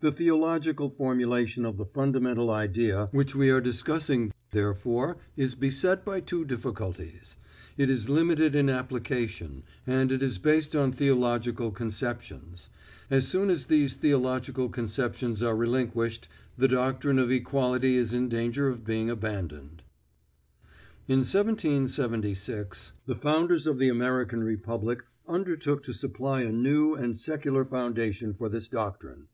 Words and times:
The 0.00 0.12
theological 0.12 0.90
formulation 0.90 1.64
of 1.64 1.78
the 1.78 1.86
fundamental 1.86 2.50
idea 2.50 3.06
which 3.12 3.34
we 3.34 3.48
are 3.48 3.62
discussing, 3.62 4.30
therefore, 4.50 5.16
is 5.38 5.54
beset 5.54 6.04
by 6.04 6.20
two 6.20 6.44
difficulties: 6.44 7.38
it 7.78 7.88
is 7.88 8.10
limited 8.10 8.54
in 8.54 8.68
application, 8.68 9.62
and 9.86 10.12
it 10.12 10.22
is 10.22 10.36
based 10.36 10.76
on 10.76 10.92
theological 10.92 11.70
conceptions. 11.70 12.68
As 13.08 13.26
soon 13.26 13.48
as 13.48 13.64
these 13.64 13.94
theological 13.96 14.68
conceptions 14.68 15.42
are 15.42 15.56
relinquished, 15.56 16.28
the 16.58 16.68
doctrine 16.68 17.18
of 17.18 17.30
equality 17.30 17.96
is 17.96 18.12
in 18.12 18.28
danger 18.28 18.68
of 18.68 18.84
being 18.84 19.08
abandoned. 19.08 19.82
In 21.08 21.20
1776, 21.20 22.92
the 23.06 23.16
founders 23.16 23.66
of 23.66 23.78
the 23.78 23.88
American 23.88 24.44
Republic 24.44 25.02
undertook 25.26 25.82
to 25.84 25.94
supply 25.94 26.42
a 26.42 26.52
new 26.52 26.94
and 26.94 27.14
a 27.14 27.18
secular 27.18 27.64
foundation 27.64 28.34
for 28.34 28.50
this 28.50 28.68
doctrine. 28.68 29.28